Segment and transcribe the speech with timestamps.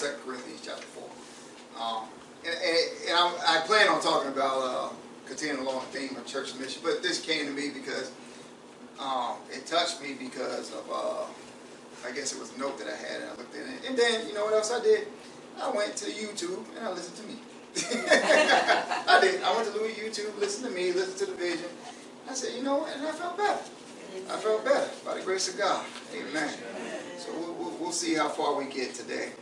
[0.00, 1.04] 2 Corinthians chapter 4.
[1.76, 2.08] Um,
[2.46, 4.88] and, and, and i plan on talking about uh,
[5.26, 8.10] continuing along the theme of church mission, but this came to me because
[8.98, 12.96] um, it touched me because of, uh, I guess it was a note that I
[12.96, 13.90] had, and I looked at it.
[13.90, 15.06] And then, you know what else I did?
[15.60, 17.36] I went to YouTube and I listened to me.
[17.76, 19.42] I did.
[19.42, 21.68] I went to Louis YouTube, listened to me, listened to the vision.
[22.26, 22.96] I said, you know what?
[22.96, 23.60] And I felt better.
[24.32, 25.84] I felt better by the grace of God.
[26.16, 26.54] Amen.
[27.18, 29.32] So we'll, we'll, we'll see how far we get today.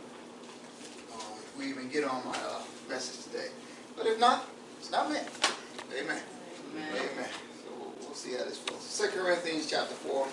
[1.59, 3.49] We even get on my uh, message today.
[3.97, 4.47] But if not,
[4.79, 5.17] it's not me.
[5.99, 6.21] Amen.
[6.71, 6.87] Amen.
[6.95, 7.29] Amen.
[7.63, 8.81] So we'll, we'll see how this flows.
[8.81, 10.27] Second Corinthians chapter 4.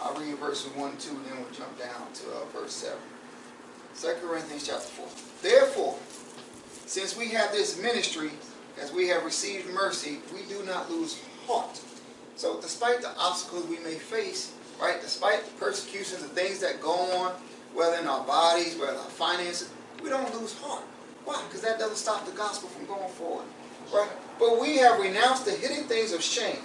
[0.00, 2.96] I'll read verses 1 and 2, and then we'll jump down to uh, verse 7.
[4.00, 5.06] 2 Corinthians chapter 4.
[5.42, 5.98] Therefore,
[6.86, 8.30] since we have this ministry,
[8.80, 11.80] as we have received mercy, we do not lose heart.
[12.36, 16.92] So despite the obstacles we may face, right, despite the persecutions and things that go
[16.92, 17.32] on,
[17.74, 19.70] whether in our bodies, whether our finances,
[20.02, 20.84] we don't lose heart.
[21.24, 21.42] Why?
[21.46, 23.44] Because that doesn't stop the gospel from going forward.
[23.92, 24.10] Right?
[24.38, 26.60] But we have renounced the hidden things of shame,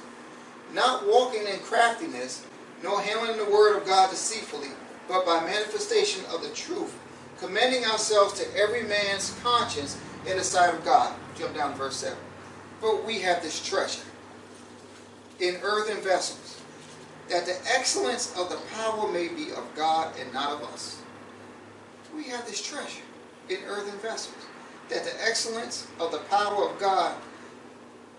[0.74, 2.46] not walking in craftiness,
[2.82, 4.70] nor handling the word of God deceitfully,
[5.08, 6.98] but by manifestation of the truth,
[7.40, 11.14] commending ourselves to every man's conscience in the sight of God.
[11.38, 12.18] Jump down to verse 7.
[12.82, 14.04] But we have this treasure
[15.40, 16.62] in earthen vessels,
[17.30, 21.02] that the excellence of the power may be of God and not of us.
[22.16, 23.02] We have this treasure
[23.50, 24.46] in earthen vessels,
[24.90, 27.16] that the excellence of the power of God,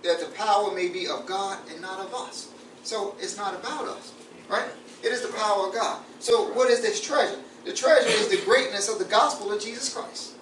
[0.03, 2.51] that the power may be of God and not of us.
[2.83, 4.13] So it's not about us,
[4.49, 4.69] right?
[5.03, 6.03] It is the power of God.
[6.19, 7.39] So what is this treasure?
[7.65, 10.35] The treasure is the greatness of the gospel of Jesus Christ.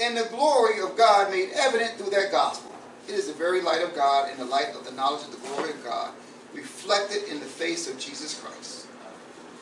[0.00, 2.72] And the glory of God made evident through that gospel.
[3.08, 5.48] It is the very light of God and the light of the knowledge of the
[5.48, 6.12] glory of God
[6.54, 8.86] reflected in the face of Jesus Christ.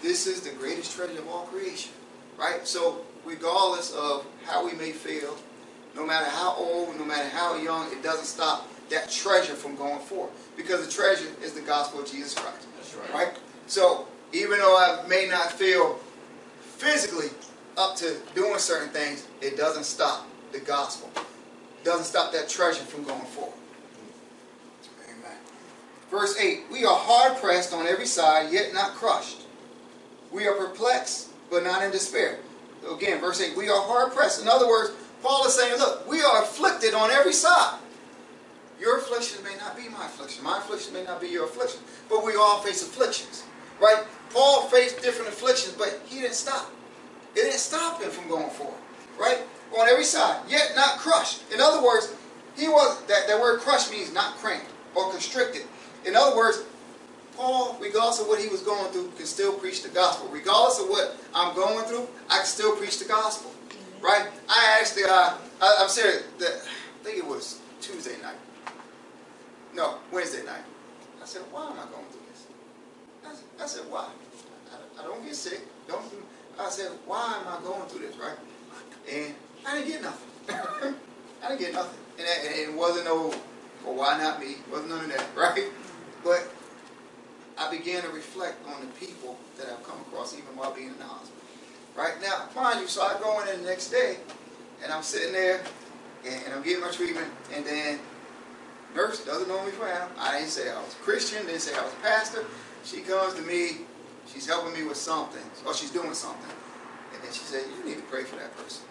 [0.03, 1.93] This is the greatest treasure of all creation.
[2.39, 2.67] Right?
[2.67, 5.37] So regardless of how we may feel,
[5.95, 10.01] no matter how old, no matter how young, it doesn't stop that treasure from going
[10.01, 10.31] forward.
[10.57, 12.67] Because the treasure is the gospel of Jesus Christ.
[12.77, 13.13] That's right.
[13.13, 13.39] Right?
[13.67, 15.99] So even though I may not feel
[16.61, 17.29] physically
[17.77, 21.11] up to doing certain things, it doesn't stop the gospel.
[21.17, 23.55] It doesn't stop that treasure from going forward.
[25.05, 25.37] Amen.
[26.11, 29.43] Verse 8 We are hard pressed on every side, yet not crushed.
[30.31, 32.39] We are perplexed, but not in despair.
[32.89, 34.43] Again, verse 8 We are hard pressed.
[34.43, 34.93] In other words,
[35.23, 37.79] Paul is saying, Look, we are afflicted on every side.
[38.81, 40.43] Your affliction may not be my affliction.
[40.43, 41.81] My affliction may not be your affliction.
[42.09, 43.45] But we all face afflictions.
[43.81, 44.05] Right?
[44.31, 46.71] Paul faced different afflictions, but he didn't stop.
[47.35, 48.79] It didn't stop him from going forward.
[49.19, 49.41] Right?
[49.79, 51.43] On every side, yet not crushed.
[51.53, 52.15] In other words,
[52.57, 55.63] he was that, that word crushed means not cramped or constricted.
[56.05, 56.65] In other words,
[57.41, 60.29] Paul, regardless of what he was going through, can still preach the gospel.
[60.31, 63.51] Regardless of what I'm going through, I can still preach the gospel.
[64.03, 64.27] Right?
[64.47, 66.25] I actually, uh, I, am serious.
[66.39, 68.37] The, I think it was Tuesday night.
[69.75, 70.61] No, Wednesday night.
[71.23, 72.47] I said, why am I going through this?
[73.25, 74.09] I said, I said why?
[74.71, 75.61] I, I, don't get sick.
[75.89, 76.05] Don't.
[76.61, 78.17] I said, why am I going through this?
[78.17, 78.37] Right?
[79.11, 79.35] And
[79.67, 80.29] I didn't get nothing.
[81.43, 82.01] I didn't get nothing.
[82.19, 83.33] And, that, and it wasn't no,
[83.87, 84.57] well, why not me?
[84.61, 85.65] It wasn't none of that, right?
[86.23, 86.47] But
[87.61, 90.99] I began to reflect on the people that I've come across even while being in
[90.99, 91.37] the hospital.
[91.95, 94.17] Right now, mind you, so I go in there the next day,
[94.83, 95.61] and I'm sitting there,
[96.27, 97.99] and, I'm getting my treatment, and then
[98.97, 100.09] nurse doesn't know me from Adam.
[100.19, 102.47] I didn't say I was Christian, didn't say I was a pastor.
[102.83, 103.85] She comes to me,
[104.27, 106.51] she's helping me with something, or she's doing something.
[107.13, 108.85] And then she said, you need to pray for that person.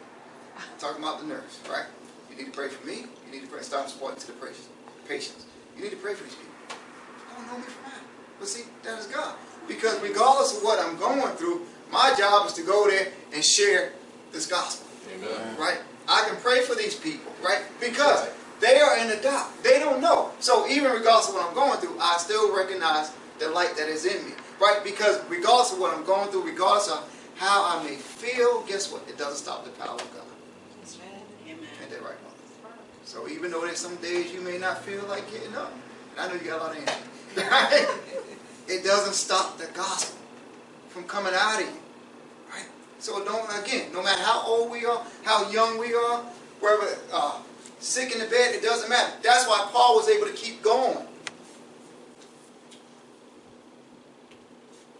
[0.55, 1.87] I'm talking about the nurse, right?
[2.29, 3.05] You need to pray for me.
[3.25, 3.63] You need to pray.
[3.63, 4.33] Start supporting to the
[5.07, 5.45] patients.
[5.75, 6.77] You need to pray for these people.
[7.33, 8.08] Don't know me from Adam.
[8.39, 9.35] But see, that is God.
[9.67, 13.93] Because regardless of what I'm going through, my job is to go there and share
[14.31, 14.87] this gospel.
[15.15, 15.57] Amen.
[15.57, 15.79] Right?
[16.07, 17.61] I can pray for these people, right?
[17.79, 18.33] Because right.
[18.61, 19.47] they are in the dark.
[19.61, 20.31] They don't know.
[20.39, 24.05] So even regardless of what I'm going through, I still recognize the light that is
[24.05, 24.33] in me.
[24.59, 24.81] Right?
[24.83, 29.07] Because regardless of what I'm going through, regardless of how I may feel, guess what?
[29.07, 30.25] It doesn't stop the power of God.
[31.45, 31.57] Amen.
[31.81, 32.75] Ain't that right, Mother?
[33.05, 35.71] So even though there's some days you may not feel like getting up,
[36.11, 36.93] and I know you got a lot of energy,
[37.37, 37.87] right?
[38.67, 40.19] it doesn't stop the gospel
[40.89, 41.73] from coming out of you.
[42.51, 42.65] Right?
[42.99, 46.21] So don't again, no matter how old we are, how young we are,
[46.59, 47.39] whether uh,
[47.79, 49.13] sick in the bed, it doesn't matter.
[49.23, 50.97] That's why Paul was able to keep going.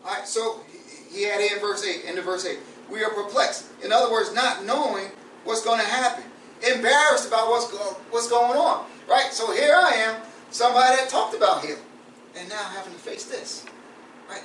[0.05, 0.61] All right, so
[1.11, 2.57] he had in verse 8, into verse 8.
[2.89, 3.67] We are perplexed.
[3.83, 5.07] In other words, not knowing
[5.43, 6.23] what's going to happen.
[6.73, 7.77] Embarrassed about what's, go,
[8.09, 8.85] what's going on.
[9.07, 9.31] Right?
[9.31, 10.21] So here I am,
[10.51, 11.81] somebody that talked about healing.
[12.37, 13.65] And now having to face this.
[14.29, 14.43] Right?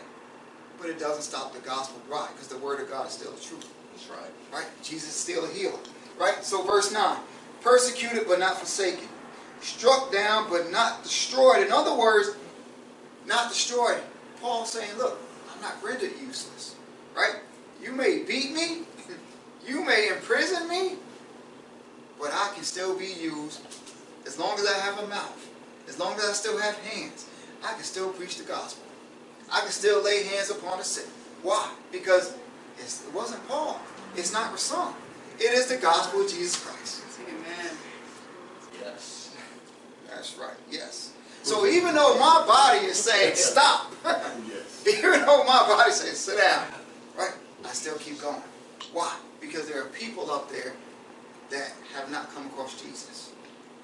[0.81, 2.01] But it doesn't stop the gospel.
[2.09, 2.29] Right?
[2.33, 3.73] Because the word of God is still truth.
[3.93, 4.31] That's right.
[4.53, 4.67] Right?
[4.83, 5.79] Jesus is still a healer.
[6.19, 6.43] Right?
[6.45, 7.19] So verse 9.
[7.61, 9.09] Persecuted but not forsaken.
[9.61, 11.67] Struck down but not destroyed.
[11.67, 12.31] In other words,
[13.27, 14.01] not destroyed.
[14.41, 15.19] Paul saying, look,
[15.55, 16.77] I'm not rendered useless.
[17.17, 17.37] Right?
[17.83, 18.83] You may beat me.
[19.67, 20.97] You may imprison me.
[22.21, 23.63] But I can still be used
[24.27, 25.49] as long as I have a mouth.
[25.89, 27.27] As long as I still have hands.
[27.65, 28.85] I can still preach the gospel.
[29.53, 31.07] I can still lay hands upon the sick.
[31.43, 31.71] Why?
[31.93, 32.35] Because
[32.79, 33.81] it wasn't Paul.
[34.17, 34.93] It's not Rasan.
[35.39, 37.03] It is the gospel of Jesus Christ.
[37.21, 37.77] Amen.
[38.81, 39.35] Yes.
[40.09, 40.57] That's right.
[40.71, 41.13] Yes.
[41.43, 44.85] So even though my body is saying stop, Yes.
[44.89, 46.67] even though my body is saying sit down,
[47.19, 47.35] right?
[47.65, 48.41] I still keep going.
[48.93, 49.15] Why?
[49.41, 50.73] Because there are people up there
[51.51, 53.33] that have not come across Jesus.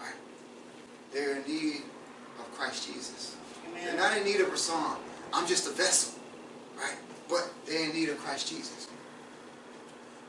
[0.01, 0.15] Right?
[1.13, 1.83] They're in need
[2.39, 3.37] of Christ Jesus.
[3.75, 4.99] They're not in need of a song.
[5.33, 6.19] I'm just a vessel.
[6.77, 6.97] Right?
[7.29, 8.89] But they're in need of Christ Jesus.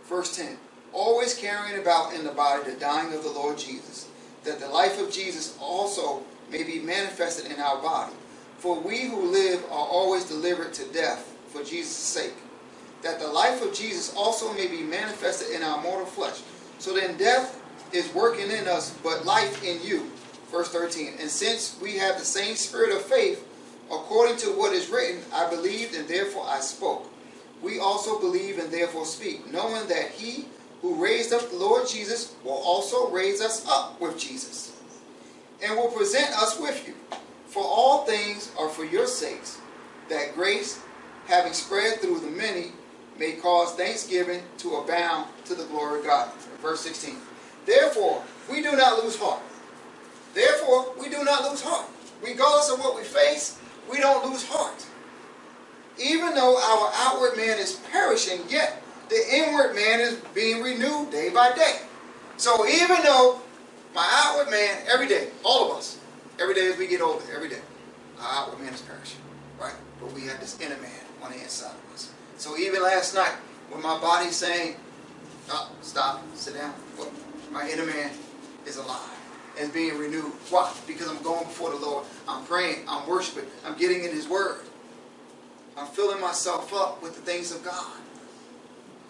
[0.06, 0.58] Verse 10.
[0.94, 4.10] Always carrying about in the body the dying of the Lord Jesus,
[4.44, 8.14] that the life of Jesus also may be manifested in our body.
[8.58, 12.36] For we who live are always delivered to death for Jesus' sake,
[13.04, 16.42] that the life of Jesus also may be manifested in our mortal flesh.
[16.78, 17.62] So then death
[17.94, 20.12] is working in us, but life in you.
[20.52, 21.14] Verse 13.
[21.20, 23.48] And since we have the same spirit of faith,
[23.92, 27.10] according to what is written, I believed and therefore I spoke.
[27.62, 30.46] We also believe and therefore speak, knowing that he
[30.82, 34.76] who raised up the Lord Jesus will also raise us up with Jesus,
[35.64, 36.96] and will present us with you.
[37.46, 39.60] For all things are for your sakes,
[40.10, 40.82] that grace,
[41.28, 42.72] having spread through the many,
[43.20, 46.34] may cause thanksgiving to abound to the glory of God.
[46.62, 47.16] Verse 16.
[47.68, 49.42] Therefore, we do not lose heart.
[50.72, 51.86] Therefore, we do not lose heart.
[52.22, 53.60] Regardless of what we face,
[53.92, 54.86] we don't lose heart.
[56.02, 61.30] Even though our outward man is perishing, yet the inward man is being renewed day
[61.30, 61.82] by day.
[62.38, 63.42] So even though
[63.94, 66.00] my outward man, every day, all of us,
[66.40, 67.60] every day as we get older, every day,
[68.22, 69.20] our outward man is perishing,
[69.60, 69.76] right?
[70.00, 72.12] But we have this inner man on the inside of us.
[72.38, 73.34] So even last night,
[73.70, 74.78] when my body's saying,
[75.50, 76.74] oh, stop, sit down,
[77.52, 78.12] my inner man
[78.66, 79.21] is alive
[79.62, 80.34] and being renewed.
[80.50, 80.74] Why?
[80.88, 82.06] Because I'm going before the Lord.
[82.28, 84.62] I'm praying, I'm worshiping, I'm getting in His Word.
[85.78, 87.98] I'm filling myself up with the things of God.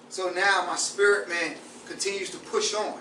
[0.09, 1.55] So now my spirit man
[1.87, 2.99] continues to push on.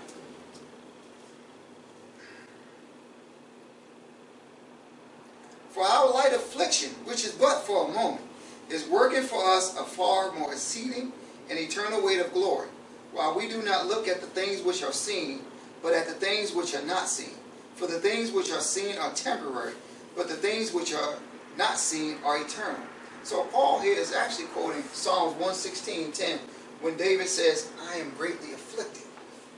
[5.70, 8.22] For our light affliction, which is but for a moment,
[8.70, 11.12] is working for us a far more exceeding
[11.48, 12.68] and eternal weight of glory,
[13.12, 15.40] while we do not look at the things which are seen,
[15.82, 17.39] but at the things which are not seen.
[17.80, 19.72] For the things which are seen are temporary,
[20.14, 21.14] but the things which are
[21.56, 22.78] not seen are eternal.
[23.22, 26.38] So Paul here is actually quoting Psalms 116, 10,
[26.82, 29.04] when David says, I am greatly afflicted.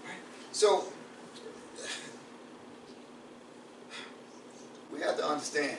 [0.05, 0.14] Right?
[0.52, 0.85] So
[4.93, 5.79] we have to understand,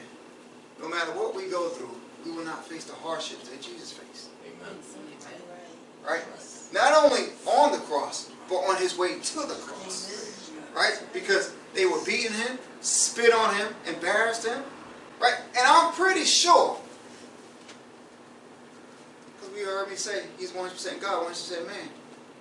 [0.81, 1.95] no matter what we go through,
[2.25, 4.31] we will not face the hardships that Jesus faced.
[4.45, 4.75] Amen.
[6.05, 6.23] Right?
[6.73, 10.32] Not only on the cross, but on his way to the cross.
[10.75, 11.01] Right?
[11.13, 14.63] Because they were beating him, spit on him, embarrassed him.
[15.19, 15.35] Right?
[15.57, 16.77] And I'm pretty sure,
[19.35, 21.89] because we heard me say, he's 100% God, 100% man.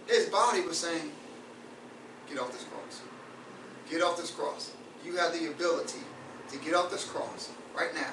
[0.06, 1.12] His body was saying,
[2.28, 3.02] get off this cross.
[3.90, 4.72] Get off this cross.
[5.04, 6.00] You have the ability
[6.50, 8.12] to get off this cross right now.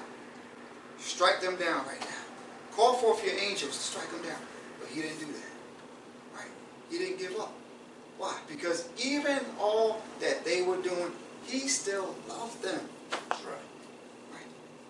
[0.98, 2.76] Strike them down right now.
[2.76, 4.42] Call forth your angels to strike them down.
[4.80, 6.36] But he didn't do that.
[6.36, 6.52] Right?
[6.90, 7.54] He didn't give up.
[8.20, 8.38] Why?
[8.50, 11.14] Because even all that they were doing,
[11.48, 12.82] he still loved them.
[13.12, 13.56] That's right.
[14.34, 14.44] Right?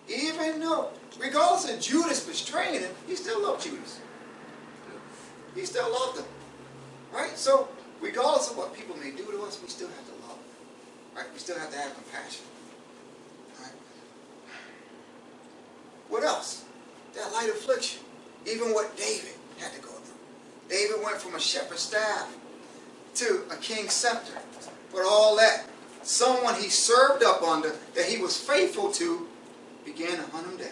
[0.08, 4.00] Even though, regardless of Judas betraying him, he still loved Judas.
[5.54, 6.26] He still loved them.
[7.12, 7.38] Right?
[7.38, 7.68] So,
[8.00, 11.16] regardless of what people may do to us, we still have to love them.
[11.16, 11.32] Right?
[11.32, 12.44] We still have to have compassion.
[13.60, 13.72] Right?
[16.08, 16.64] What else?
[17.14, 18.00] That light affliction.
[18.50, 20.18] Even what David had to go through.
[20.68, 22.36] David went from a shepherd's staff
[23.16, 24.34] to a king's scepter.
[24.92, 25.66] But all that,
[26.02, 29.26] someone he served up under, that he was faithful to,
[29.84, 30.68] began to hunt him down.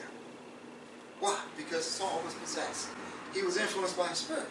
[1.20, 1.38] Why?
[1.56, 2.88] Because Saul was possessed.
[3.34, 4.48] He was influenced by a spirit.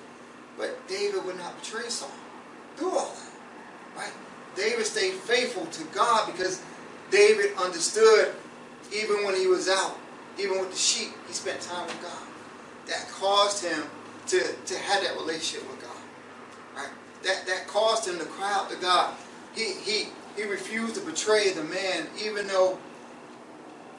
[0.58, 2.12] But David would not betray Saul
[2.76, 4.02] through all that.
[4.02, 4.14] Right?
[4.56, 6.62] David stayed faithful to God because
[7.12, 8.34] David understood
[8.94, 9.98] even when he was out,
[10.40, 12.24] even with the sheep, he spent time with God.
[12.88, 13.84] That caused him
[14.28, 15.97] to, to have that relationship with God.
[17.28, 19.14] That that caused him to cry out to God.
[19.54, 22.80] He he he refused to betray the man, even though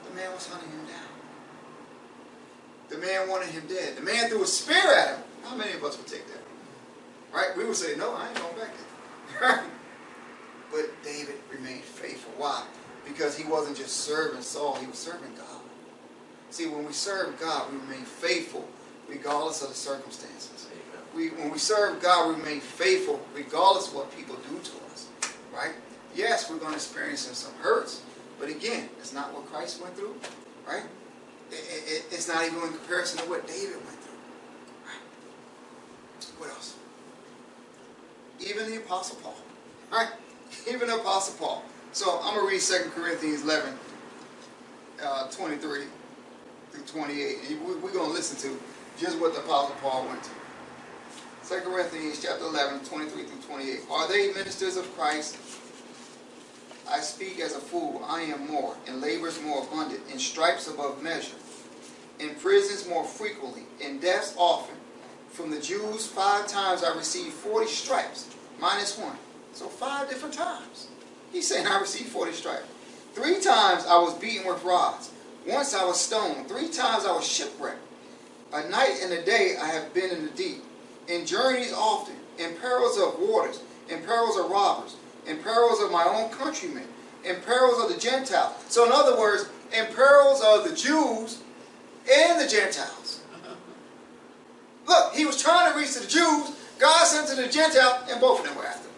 [0.08, 1.08] the man was hunting him down.
[2.88, 3.96] The man wanted him dead.
[3.96, 5.24] The man threw a spear at him.
[5.44, 6.42] How many of us would take that?
[7.32, 7.56] Right?
[7.56, 8.70] We would say, no, I ain't going back
[9.40, 9.64] there.
[10.72, 12.32] but David remained faithful.
[12.38, 12.64] Why?
[13.06, 15.60] Because he wasn't just serving Saul, he was serving God.
[16.50, 18.66] See, when we serve God, we remain faithful
[19.08, 20.57] regardless of the circumstances.
[21.18, 25.08] We, when we serve God, we remain faithful regardless of what people do to us.
[25.52, 25.72] Right?
[26.14, 28.02] Yes, we're going to experience some hurts,
[28.38, 30.14] but again, it's not what Christ went through.
[30.64, 30.84] Right?
[31.50, 34.18] It, it, it's not even in comparison to what David went through.
[34.86, 36.24] Right?
[36.38, 36.76] What else?
[38.38, 39.34] Even the Apostle Paul.
[39.90, 40.10] Right?
[40.70, 41.64] Even the Apostle Paul.
[41.92, 43.74] So I'm going to read 2 Corinthians 11,
[45.02, 45.84] uh, 23
[46.70, 47.36] through 28.
[47.48, 48.60] And we're going to listen to
[49.00, 50.37] just what the Apostle Paul went through.
[51.48, 53.80] 2 Corinthians chapter 11, 23 through 28.
[53.90, 55.34] Are they ministers of Christ?
[56.86, 61.02] I speak as a fool, I am more, in labors more abundant, in stripes above
[61.02, 61.36] measure,
[62.20, 64.76] in prisons more frequently, in deaths often.
[65.30, 68.28] From the Jews, five times I received 40 stripes,
[68.60, 69.16] minus one.
[69.54, 70.88] So five different times.
[71.32, 72.68] He's saying I received 40 stripes.
[73.14, 75.12] Three times I was beaten with rods.
[75.46, 76.46] Once I was stoned.
[76.46, 77.80] Three times I was shipwrecked.
[78.52, 80.62] A night and a day I have been in the deep
[81.08, 84.96] in journeys often, in perils of waters, in perils of robbers,
[85.26, 86.84] in perils of my own countrymen,
[87.24, 88.54] in perils of the Gentiles.
[88.68, 91.42] So, in other words, in perils of the Jews
[92.10, 93.22] and the Gentiles.
[94.86, 98.20] Look, he was trying to reach to the Jews, God sent to the Gentiles, and
[98.20, 98.94] both of them were after him.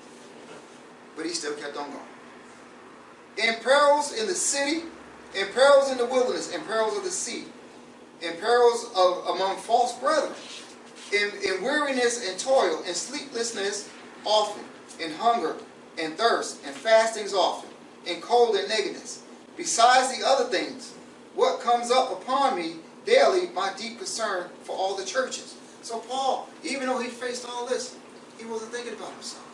[1.17, 3.49] But he still kept on going.
[3.49, 4.83] In perils in the city,
[5.35, 7.45] in perils in the wilderness, in perils of the sea,
[8.21, 10.35] in perils of among false brethren
[11.13, 13.89] in, in weariness and toil, in sleeplessness
[14.25, 14.65] often,
[14.99, 15.57] in hunger
[15.99, 17.71] and thirst, and fastings often,
[18.07, 19.23] in cold and nakedness.
[19.57, 20.95] Besides the other things,
[21.35, 25.57] what comes up upon me daily, my deep concern for all the churches.
[25.83, 27.97] So Paul, even though he faced all this,
[28.39, 29.47] he wasn't thinking about himself.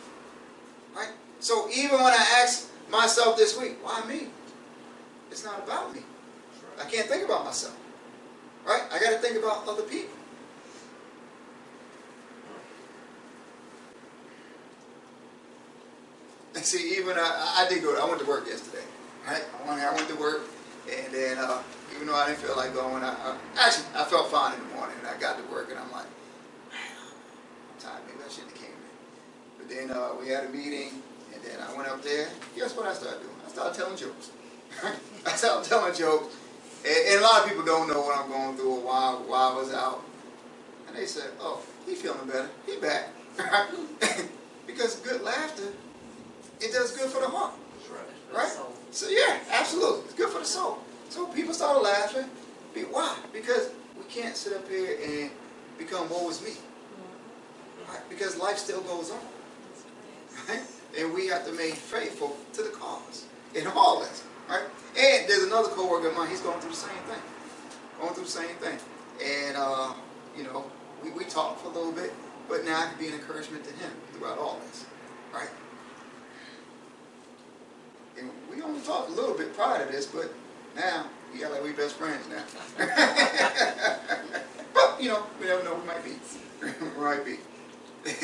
[0.95, 1.09] Right?
[1.39, 4.27] So even when I ask myself this week, why me?
[5.29, 6.01] It's not about me.
[6.79, 7.77] I can't think about myself.
[8.65, 8.83] Right?
[8.91, 10.16] I got to think about other people.
[16.67, 17.95] See, even I, I did go.
[17.95, 18.83] I went to work yesterday.
[19.25, 19.43] Right?
[19.65, 20.41] I went to work,
[20.87, 21.61] and then uh,
[21.95, 24.75] even though I didn't feel like going, I, I, actually I felt fine in the
[24.75, 24.95] morning.
[24.99, 26.07] And I got to work, and I'm like,
[26.71, 28.03] I'm tired.
[28.07, 29.57] Maybe I shouldn't have came in.
[29.57, 31.01] But then uh, we had a meeting,
[31.33, 32.27] and then I went up there.
[32.55, 33.35] Guess what I started doing?
[33.45, 34.31] I started telling jokes.
[35.25, 36.35] I started telling jokes,
[36.85, 39.51] and, and, a lot of people don't know what I'm going through or why why
[39.51, 40.03] I was out.
[40.87, 42.49] And they said, "Oh, he feeling better.
[42.65, 43.09] He back."
[44.67, 45.73] because good laughter
[46.61, 47.53] it does good for the heart.
[47.91, 48.37] Right.
[48.37, 48.57] Right?
[48.91, 50.05] So yeah, absolutely.
[50.05, 50.79] It's good for the soul.
[51.09, 52.25] So people started laughing.
[52.91, 53.17] Why?
[53.33, 55.31] Because we can't sit up here and
[55.77, 56.51] become woe is me.
[57.89, 58.01] Right?
[58.09, 59.19] Because life still goes on.
[60.47, 60.61] Right?
[60.97, 64.23] And we have to remain faithful to the cause in all this.
[64.49, 64.63] Right?
[64.97, 67.21] And there's another co-worker of mine, he's going through the same thing.
[67.99, 68.77] Going through the same thing.
[69.23, 69.93] And uh,
[70.35, 70.65] you know,
[71.03, 72.13] we, we talked for a little bit,
[72.47, 74.85] but now I can be an encouragement to him throughout all this.
[75.33, 75.49] Right?
[78.19, 78.29] And
[78.77, 80.33] we talked a little bit prior to this, but
[80.75, 82.43] now we like we best friends now.
[84.73, 85.75] but you know, we never know.
[85.75, 86.11] We might be.
[86.61, 87.37] we might be.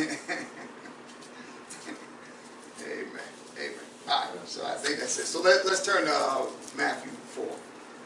[2.83, 3.21] Amen.
[3.57, 3.73] Amen.
[4.09, 4.47] All right.
[4.47, 5.25] So I think that's it.
[5.25, 6.45] So let, let's turn to uh,
[6.77, 7.49] Matthew four.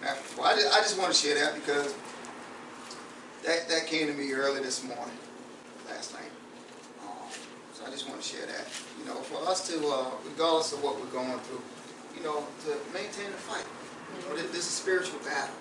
[0.02, 0.46] Matthew four.
[0.46, 1.96] I just, I just want to share that because
[3.44, 5.18] that that came to me early this morning,
[5.90, 6.32] last night.
[7.04, 7.30] Um,
[7.74, 8.68] so I just want to share that.
[9.00, 11.62] You know, for us to, uh, regardless of what we're going through
[12.18, 13.66] you know, to maintain the fight.
[14.52, 15.56] This is a spiritual battle.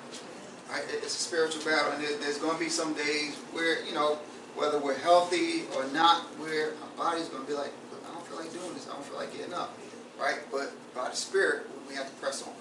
[0.70, 0.82] Right?
[0.90, 4.18] It's a spiritual battle, and there's going to be some days where, you know,
[4.56, 7.72] whether we're healthy or not, where our body's going to be like,
[8.08, 8.88] I don't feel like doing this.
[8.88, 9.76] I don't feel like getting up.
[10.18, 10.38] Right?
[10.50, 12.54] But by the Spirit, we have to press on.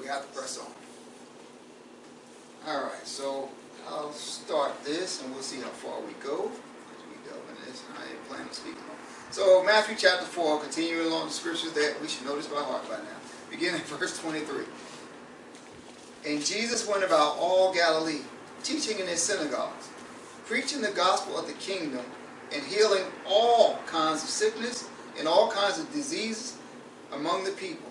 [0.00, 0.72] We have to press on.
[2.66, 3.48] All right, so
[3.88, 7.82] I'll start this, and we'll see how far we go as we go in this.
[7.94, 8.74] I plan to speak.
[9.30, 12.88] So Matthew chapter 4, continuing along the scriptures that we should know this by heart
[12.88, 13.17] by now.
[13.50, 14.64] Beginning verse 23.
[16.26, 18.22] And Jesus went about all Galilee,
[18.62, 19.88] teaching in his synagogues,
[20.46, 22.04] preaching the gospel of the kingdom,
[22.52, 24.88] and healing all kinds of sickness
[25.18, 26.56] and all kinds of diseases
[27.12, 27.90] among the people.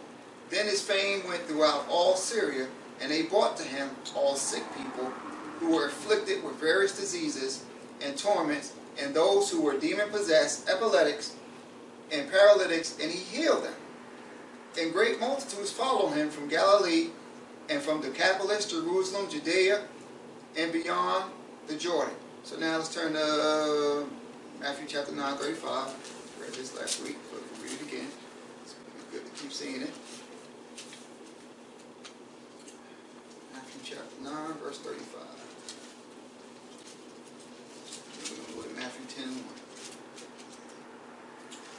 [0.50, 2.68] Then his fame went throughout all Syria,
[3.02, 5.12] and they brought to him all sick people
[5.60, 7.66] who were afflicted with various diseases
[8.02, 11.36] and torments, and those who were demon possessed, epileptics,
[12.12, 13.74] and paralytics, and he healed them.
[14.80, 17.08] And great multitudes followed him from Galilee
[17.68, 19.82] and from the Decapolis, Jerusalem, Judea,
[20.56, 21.32] and beyond
[21.68, 22.14] the Jordan.
[22.44, 24.06] So now let's turn to
[24.60, 26.38] Matthew chapter 9, 35.
[26.40, 28.08] Read this last week, but we'll read it again.
[28.62, 28.76] It's
[29.12, 29.92] good to keep seeing it.
[33.54, 35.22] Matthew chapter 9, verse 35.
[38.22, 39.34] We're going to go to Matthew 10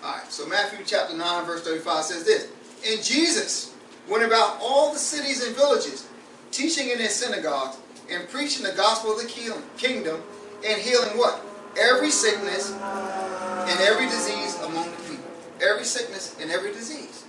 [0.03, 0.11] 1.
[0.11, 2.49] Alright, so Matthew chapter 9, verse 35 says this
[2.87, 3.75] And Jesus
[4.09, 6.09] went about all the cities and villages,
[6.51, 7.79] teaching in their synagogues,
[8.11, 9.29] and preaching the gospel of the
[9.77, 10.23] kingdom,
[10.67, 11.41] and healing what?
[11.79, 15.31] Every sickness and every disease among the people.
[15.63, 17.25] Every sickness and every disease.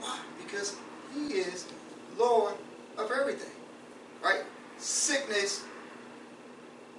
[0.00, 0.18] Why?
[0.42, 0.76] Because
[1.14, 1.66] he is
[2.18, 2.54] Lord
[2.96, 3.52] of everything.
[4.22, 4.42] Right?
[4.78, 5.64] Sickness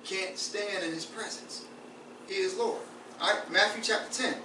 [0.03, 1.65] can't stand in his presence.
[2.27, 2.81] He is Lord.
[3.21, 4.35] All right, Matthew chapter 10.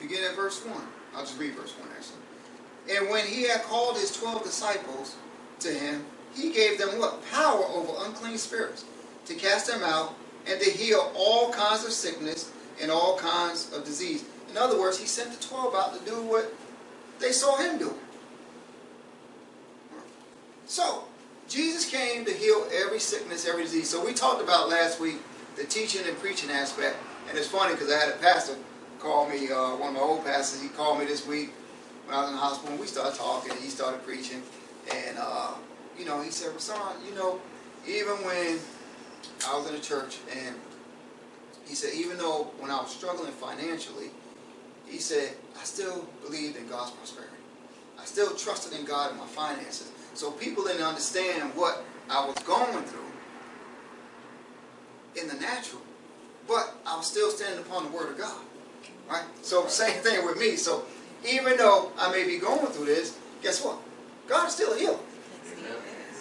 [0.00, 0.76] Begin at verse 1.
[1.18, 2.96] I'll just read verse 1 actually.
[2.96, 5.16] And when he had called his twelve disciples
[5.60, 7.22] to him, he gave them what?
[7.30, 8.84] Power over unclean spirits,
[9.26, 10.14] to cast them out,
[10.46, 14.24] and to heal all kinds of sickness and all kinds of disease.
[14.48, 16.54] In other words, he sent the twelve out to do what
[17.18, 17.94] they saw him do.
[20.66, 21.04] So,
[21.48, 23.88] Jesus came to heal every sickness, every disease.
[23.90, 25.16] So we talked about last week
[25.56, 26.96] the teaching and preaching aspect.
[27.28, 28.54] And it's funny because I had a pastor
[28.98, 31.52] called me, uh, one of my old pastors, he called me this week
[32.06, 34.42] when I was in the hospital, and we started talking, he started preaching,
[34.92, 35.54] and, uh,
[35.98, 37.40] you know, he said, son, you know,
[37.86, 38.58] even when
[39.46, 40.56] I was in the church, and
[41.66, 44.10] he said, even though when I was struggling financially,
[44.86, 47.36] he said, I still believed in God's prosperity.
[48.00, 49.90] I still trusted in God in my finances.
[50.14, 53.04] So people didn't understand what I was going through
[55.20, 55.82] in the natural,
[56.46, 58.40] but I was still standing upon the Word of God.
[59.08, 59.24] Right?
[59.42, 60.56] So same thing with me.
[60.56, 60.84] So
[61.28, 63.78] even though I may be going through this, guess what?
[64.28, 64.98] God is still a healer.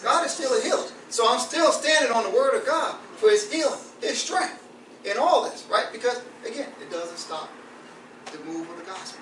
[0.03, 0.87] God is still a healer.
[1.09, 4.63] So I'm still standing on the word of God for his healing, his strength
[5.03, 5.87] in all this, right?
[5.91, 7.49] Because again, it doesn't stop
[8.31, 9.21] the move of the gospel.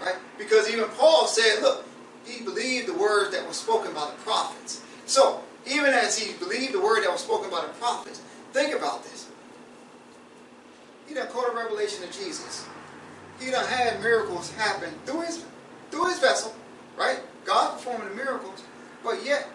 [0.00, 0.16] Right?
[0.36, 1.84] Because even Paul said, look,
[2.24, 4.82] he believed the words that were spoken by the prophets.
[5.06, 8.20] So, even as he believed the word that was spoken by the prophets,
[8.52, 9.27] think about this.
[11.08, 12.66] He done caught a revelation of Jesus.
[13.40, 15.44] He done had miracles happen through his
[15.90, 16.54] through his vessel,
[16.98, 17.20] right?
[17.46, 18.62] God performing the miracles,
[19.02, 19.48] but yet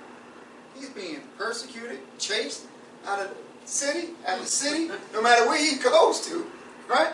[0.76, 2.66] he's being persecuted, chased
[3.06, 6.48] out of city after city, no matter where he goes to,
[6.90, 7.14] right?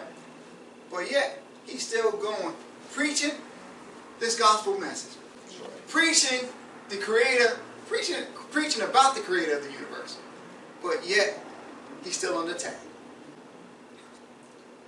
[0.89, 2.53] But yet he's still going,
[2.93, 3.31] preaching
[4.19, 5.17] this gospel message,
[5.87, 6.47] preaching
[6.87, 10.17] the Creator, preaching preaching about the Creator of the universe,
[10.81, 11.43] but yet
[12.03, 12.77] he's still the attack.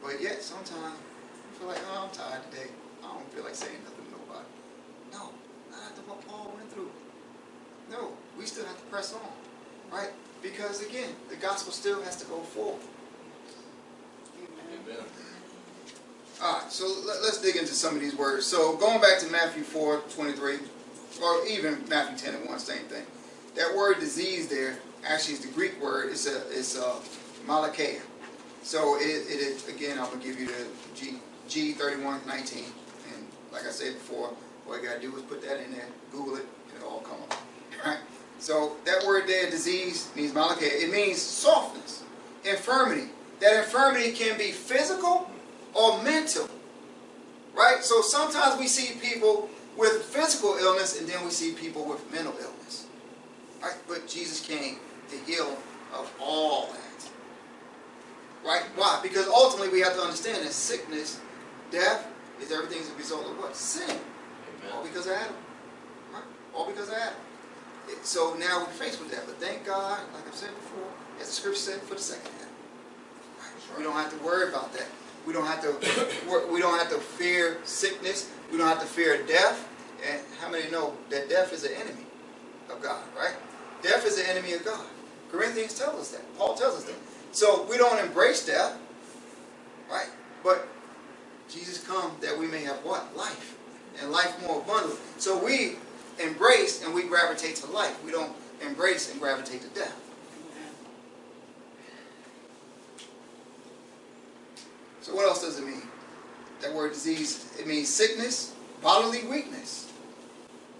[0.02, 2.70] But yet, sometimes you feel like, oh, I'm tired today.
[3.04, 4.46] I don't feel like saying nothing to nobody.
[5.12, 5.30] No,
[5.70, 6.90] not after what Paul went through.
[7.90, 9.22] No, we still have to press on,
[9.92, 10.10] right?
[10.42, 12.82] Because again, the gospel still has to go forward.
[14.74, 15.04] Amen.
[16.42, 18.46] All right, so let, us dig into some of these words.
[18.46, 20.58] So going back to Matthew 4, 23,
[21.22, 23.04] or even Matthew 10 and 1, same thing.
[23.56, 26.10] That word disease there actually is the Greek word.
[26.10, 28.02] It's a, it's uh, a malakia.
[28.64, 31.16] So it, it is, again, I'm to give you the G,
[31.50, 32.58] G3119.
[32.58, 34.34] And like I said before,
[34.68, 37.00] all you got to do is put that in there, Google it, and it'll all
[37.00, 37.38] come up.
[37.84, 37.98] Right?
[38.38, 40.66] So that word there, disease, means malachi.
[40.66, 42.04] It means softness,
[42.44, 43.08] infirmity.
[43.40, 45.30] That infirmity can be physical
[45.74, 46.48] or mental.
[47.56, 47.84] Right?
[47.84, 52.34] So sometimes we see people with physical illness and then we see people with mental
[52.34, 52.86] illness.
[53.64, 53.78] Right?
[53.88, 54.78] But Jesus came
[55.10, 55.58] to heal
[55.94, 57.10] of all that.
[58.46, 58.64] Right?
[58.76, 59.00] Why?
[59.04, 61.20] Because ultimately we have to understand that sickness,
[61.70, 62.08] death,
[62.42, 63.56] is everything as a result of what?
[63.56, 63.84] Sin.
[63.90, 64.72] Amen.
[64.74, 65.36] All because of Adam.
[66.14, 66.24] Right?
[66.56, 67.14] All because of Adam.
[67.88, 69.26] It- So now we're faced with that.
[69.28, 70.88] But thank God, like I've said before,
[71.20, 72.50] as the scripture said, for the second Adam.
[73.40, 73.78] Right?
[73.78, 74.88] We don't have to worry about that.
[75.26, 75.72] We don't have to
[76.52, 78.32] we don't have to fear sickness.
[78.52, 79.68] We don't have to fear death.
[80.10, 82.06] And how many know that death is an enemy
[82.72, 83.36] of God, right?
[83.84, 84.86] Death is an enemy of God.
[85.32, 86.38] Corinthians tells us that.
[86.38, 86.96] Paul tells us that.
[87.32, 88.78] So we don't embrace death,
[89.90, 90.10] right?
[90.44, 90.68] But
[91.50, 93.16] Jesus come that we may have what?
[93.16, 93.58] Life.
[94.02, 95.00] And life more abundant.
[95.18, 95.76] So we
[96.24, 98.02] embrace and we gravitate to life.
[98.04, 98.32] We don't
[98.66, 99.96] embrace and gravitate to death.
[105.02, 105.82] So what else does it mean?
[106.62, 109.92] That word disease, it means sickness, bodily weakness,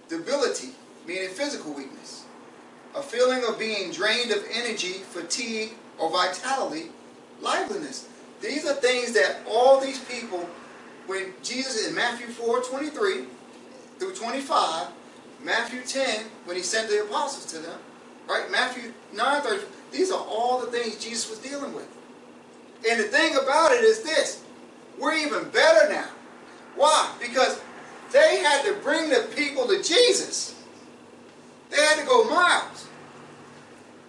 [0.08, 0.70] debility,
[1.06, 2.24] meaning physical weakness,
[2.94, 6.86] a feeling of being drained of energy, fatigue, or vitality,
[7.40, 8.08] liveliness.
[8.40, 10.48] These are things that all these people,
[11.06, 13.24] when Jesus in Matthew 4, 23
[13.98, 14.88] through 25,
[15.42, 17.78] Matthew 10, when he sent the apostles to them,
[18.28, 18.50] right?
[18.50, 21.88] Matthew 9, 30, these are all the things Jesus was dealing with.
[22.88, 24.42] And the thing about it is this
[24.98, 26.08] we're even better now.
[26.76, 27.12] Why?
[27.20, 27.60] Because
[28.12, 30.54] they had to bring the people to Jesus.
[31.70, 32.86] They had to go miles.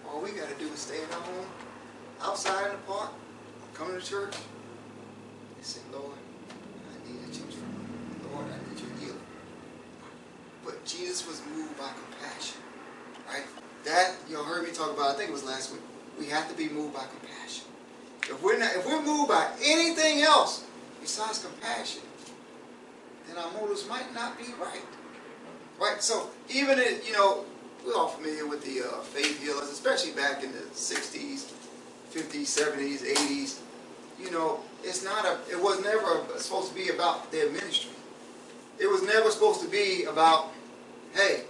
[0.06, 1.46] All we got to do is stay our home,
[2.22, 3.10] outside in the park,
[3.74, 4.34] coming to church,
[5.56, 6.18] and say, Lord,
[6.50, 8.30] I need a change from you.
[8.30, 9.20] Lord, I need your healing.
[10.64, 12.60] But Jesus was moved by compassion.
[13.28, 13.44] Right?
[13.84, 15.82] That y'all heard me talk about, I think it was last week.
[16.18, 17.64] We have to be moved by compassion.
[18.22, 20.64] If we're not, if we're moved by anything else
[21.00, 22.02] besides compassion,
[23.26, 24.84] then our motives might not be right.
[25.80, 26.02] Right?
[26.02, 27.44] So even in, you know,
[27.84, 31.52] we're all familiar with the uh, faith healers, especially back in the 60s,
[32.14, 33.58] 50s, 70s, 80s.
[34.20, 37.90] You know, it's not a, it was never supposed to be about their ministry.
[38.78, 40.52] It was never supposed to be about,
[41.14, 41.42] hey,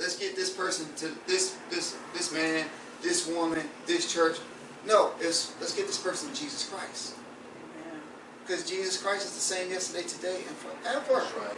[0.00, 2.66] let's get this person to this, this, this man,
[3.02, 4.38] this woman, this church.
[4.86, 7.14] No, it's let's get this person to Jesus Christ.
[8.46, 11.04] Because Jesus Christ is the same yesterday, today, and forever.
[11.20, 11.56] That's right.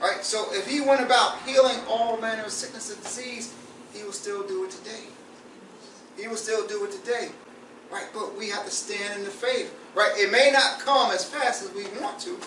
[0.00, 0.24] Right?
[0.24, 3.52] So if he went about healing all manner of sickness and disease,
[3.92, 5.04] he will still do it today.
[6.16, 7.30] He will still do it today.
[7.90, 8.06] Right?
[8.12, 9.74] But we have to stand in the faith.
[9.94, 10.12] Right?
[10.16, 12.38] It may not come as fast as we want to.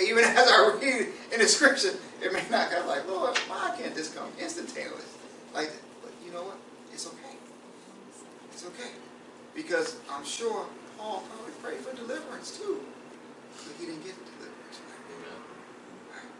[0.00, 3.94] Even as I read in the scripture, it may not come like, Lord, why can't
[3.94, 5.04] this come instantaneously?
[5.54, 6.56] Like, but you know what?
[6.92, 7.36] It's okay.
[8.52, 8.90] It's okay.
[9.54, 10.66] Because I'm sure
[10.96, 12.80] Paul probably prayed for deliverance too.
[13.56, 14.80] But he didn't get deliverance.
[16.08, 16.30] Right?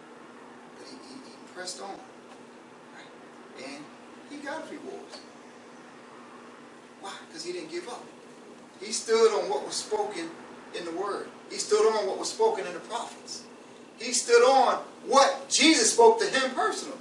[0.79, 1.91] But he, he, he pressed on.
[2.95, 3.67] Right?
[3.67, 3.85] And
[4.31, 5.19] he got rewards.
[7.01, 7.13] Why?
[7.29, 8.05] Because he didn't give up.
[8.81, 10.31] He stood on what was spoken
[10.77, 11.27] in the Word.
[11.51, 13.43] He stood on what was spoken in the prophets.
[13.99, 16.97] He stood on what Jesus spoke to him personally.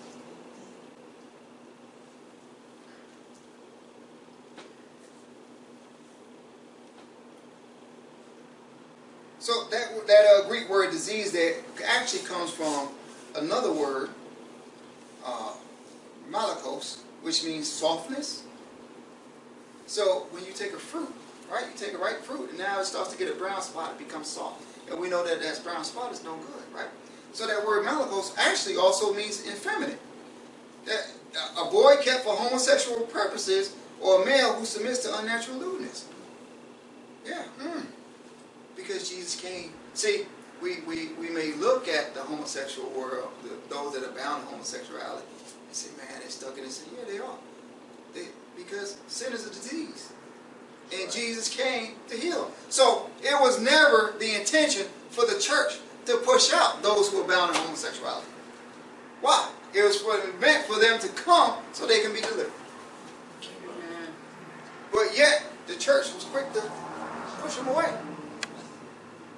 [9.40, 11.56] So that that uh, Greek word disease that
[11.88, 12.90] actually comes from
[13.36, 14.10] another word,
[15.26, 15.54] uh,
[16.30, 18.44] malakos, which means softness.
[19.88, 21.14] So when you take a fruit,
[21.52, 23.92] right, you take a ripe fruit, and now it starts to get a brown spot,
[23.92, 26.90] it becomes soft, and we know that that brown spot is no good, right?
[27.34, 30.00] So that word malakos actually also means effeminate.
[30.86, 31.08] That
[31.58, 36.08] a boy kept for homosexual purposes, or a male who submits to unnatural lewdness.
[37.26, 37.44] Yeah.
[37.60, 37.82] Hmm
[38.80, 39.72] because Jesus came.
[39.94, 40.26] See,
[40.62, 45.26] we, we, we may look at the homosexual world, the, those that abound in homosexuality,
[45.68, 46.86] and say, man, they're stuck in this.
[46.98, 47.38] Yeah, they are.
[48.14, 50.12] They, because sin is a disease.
[50.94, 52.52] And Jesus came to heal them.
[52.70, 57.28] So it was never the intention for the church to push out those who are
[57.28, 58.28] bound in homosexuality.
[59.22, 59.50] Why?
[59.74, 62.52] It was for, meant for them to come so they can be delivered.
[63.44, 64.10] Amen.
[64.92, 66.64] But yet, the church was quick to
[67.42, 67.94] push them away.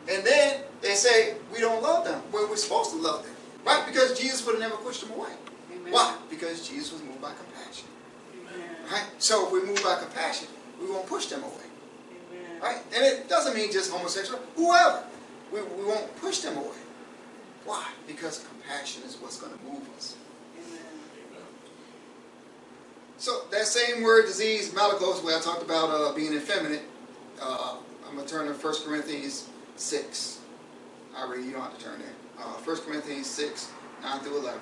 [0.10, 2.22] And then they say, we don't love them.
[2.32, 3.34] Well, we're supposed to love them.
[3.66, 3.86] Right?
[3.86, 5.32] Because Jesus would have never pushed them away.
[5.74, 5.92] Amen.
[5.92, 6.16] Why?
[6.30, 7.88] Because Jesus was moved by compassion.
[8.40, 8.70] Amen.
[8.92, 9.06] Right?
[9.20, 10.48] So if we move by compassion,
[10.82, 11.70] we won't push them away.
[12.32, 12.62] Amen.
[12.62, 12.82] Right?
[12.96, 15.04] And it doesn't mean just homosexual, whoever.
[15.54, 16.78] We, we won't push them away.
[17.66, 17.88] Why?
[18.08, 20.16] Because compassion is what's going to move us.
[20.58, 20.80] Amen.
[23.18, 26.82] So that same word, disease, malakos, where I talked about uh, being effeminate,
[27.42, 30.40] uh, I'm going to turn to 1 Corinthians 6.
[31.16, 32.14] I read, you don't have to turn there.
[32.40, 34.60] Uh, 1 Corinthians 6, 9 through 11.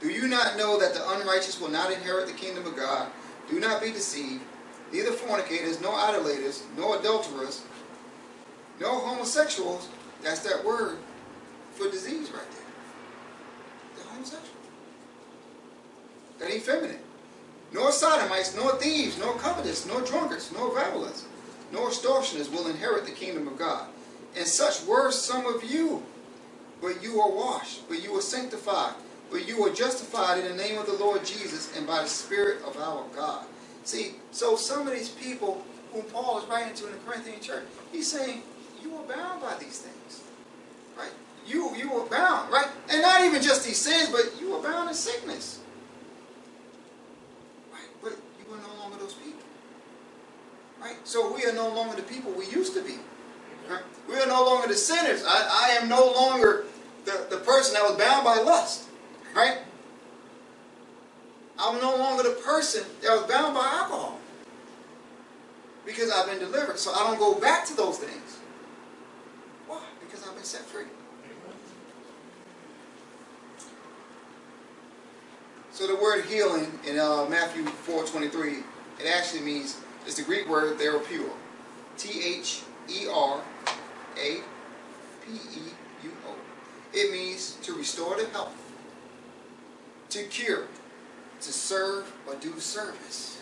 [0.00, 3.10] Do you not know that the unrighteous will not inherit the kingdom of God?
[3.50, 4.42] Do not be deceived.
[4.92, 7.62] Neither fornicators, nor idolaters, nor adulterers,
[8.80, 9.88] nor homosexuals.
[10.22, 10.98] That's that word
[11.72, 14.02] for disease right there.
[14.02, 14.54] The homosexual.
[16.38, 17.00] That effeminate
[17.72, 21.24] nor sodomites, nor thieves, nor covetous, nor drunkards, nor revelers,
[21.72, 23.88] nor extortioners will inherit the kingdom of God.
[24.36, 26.02] And such were some of you.
[26.80, 28.94] But you are washed, but you are sanctified,
[29.30, 32.62] but you are justified in the name of the Lord Jesus and by the Spirit
[32.62, 33.44] of our God.
[33.88, 37.64] See, so some of these people whom Paul is writing to in the Corinthian church,
[37.90, 38.42] he's saying,
[38.82, 40.22] you are bound by these things.
[40.94, 41.08] Right?
[41.48, 42.68] you you were bound, right?
[42.90, 45.60] And not even just these sins, but you were bound in sickness.
[47.72, 47.88] Right?
[48.02, 49.40] But you were no longer those people.
[50.82, 50.96] Right?
[51.04, 52.96] So we are no longer the people we used to be.
[53.70, 53.80] Right?
[54.06, 55.24] We are no longer the sinners.
[55.26, 56.66] I, I am no longer
[57.06, 58.84] the, the person that was bound by lust.
[59.34, 59.58] Right?
[61.58, 64.18] I'm no longer the person that was bound by alcohol.
[65.84, 66.78] Because I've been delivered.
[66.78, 68.38] So I don't go back to those things.
[69.66, 69.82] Why?
[70.00, 70.84] Because I've been set free.
[75.72, 78.64] So the word healing in uh, Matthew 4.23,
[79.00, 81.30] it actually means, it's the Greek word therapeuo.
[81.96, 82.64] T-H-E-R-A-P-E-U-O.
[86.92, 88.56] It means to restore to health,
[90.10, 90.66] to cure,
[91.40, 93.38] to serve or do service.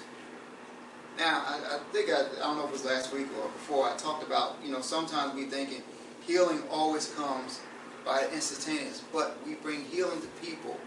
[1.19, 3.89] Now, I, I think, I, I don't know if it was last week or before,
[3.89, 5.83] I talked about, you know, sometimes we thinking
[6.27, 7.61] healing always comes
[8.05, 10.79] by instantaneous, but we bring healing to people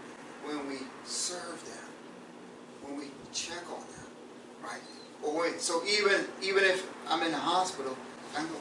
[0.44, 1.88] when we serve them,
[2.82, 4.06] when we check on them,
[4.62, 4.80] right?
[5.22, 7.96] Or when, so even even if I'm in the hospital,
[8.36, 8.56] I go,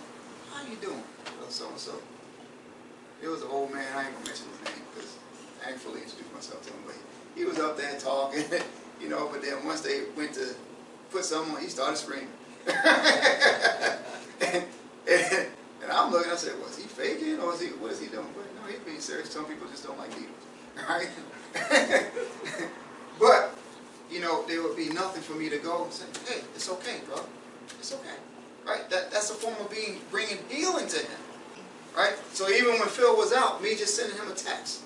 [0.51, 1.03] how you doing?
[1.49, 1.93] So and so.
[3.21, 5.17] It was an old man, I ain't gonna mention his name because
[5.65, 6.95] I ain't fully introduced myself to him, but
[7.35, 8.43] he was up there talking,
[9.01, 10.55] you know, but then once they went to
[11.11, 12.27] put something on, he started screaming.
[12.67, 14.63] and,
[15.09, 15.47] and,
[15.81, 18.27] and, I'm looking, I said, was he faking or is he, what is he doing?
[18.35, 19.29] But no, he's being serious.
[19.31, 20.45] Some people just don't like needles,
[20.89, 21.09] right?
[23.19, 23.55] but,
[24.11, 26.97] you know, there would be nothing for me to go and say, hey, it's okay,
[27.07, 27.21] bro.
[27.79, 28.17] It's okay.
[28.67, 28.87] Right?
[28.89, 31.19] That, that's a form of being bringing healing to him.
[31.95, 32.13] Right?
[32.33, 34.83] So even when Phil was out, me just sending him a text,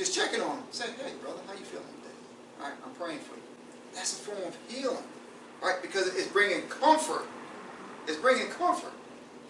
[0.00, 2.16] just checking on him, saying, hey, brother, how you feeling today?
[2.58, 3.42] All right, I'm praying for you.
[3.94, 5.04] That's a form of healing.
[5.62, 5.76] Right?
[5.82, 7.26] Because it's bringing comfort.
[8.08, 8.92] It's bringing comfort.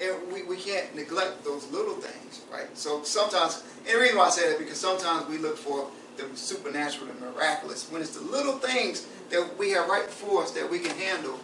[0.03, 2.67] And we, we can't neglect those little things, right?
[2.77, 6.25] So sometimes, and the reason why I say that because sometimes we look for the
[6.37, 10.69] supernatural and miraculous when it's the little things that we have right before us that
[10.69, 11.39] we can handle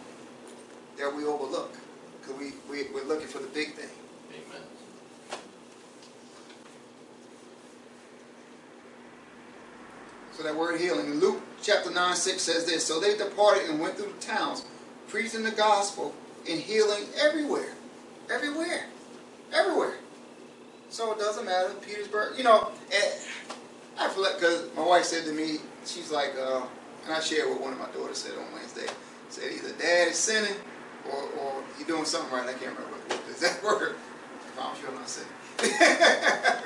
[0.97, 1.77] that we overlook.
[2.19, 3.89] Because we, we, we're looking for the big thing.
[4.31, 4.66] Amen.
[10.37, 11.07] So that word healing.
[11.07, 12.85] In Luke chapter 9, 6 says this.
[12.85, 14.65] So they departed and went through the towns,
[15.07, 16.13] preaching the gospel
[16.47, 17.73] and healing everywhere.
[18.31, 18.85] Everywhere.
[19.51, 19.95] Everywhere.
[20.91, 21.73] So it doesn't matter.
[21.81, 22.69] Petersburg, you know,
[23.99, 26.61] I feel like, because my wife said to me, she's like, uh,
[27.05, 28.85] and I shared what one of my daughters said on Wednesday,
[29.29, 30.55] said either dad is sinning
[31.11, 32.47] or, or you're doing something right.
[32.47, 33.95] I can't remember what the exact word.
[34.45, 35.27] I promise you I'm not saying.